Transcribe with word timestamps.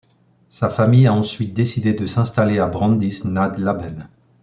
Sa 0.49 0.71
famille 0.71 1.05
a 1.05 1.13
ensuite 1.13 1.53
décidé 1.53 1.93
de 1.93 2.07
s'installer 2.07 2.57
à 2.57 2.67
Brandýs 2.67 3.21
nad 3.25 3.55
Labem. 3.59 4.07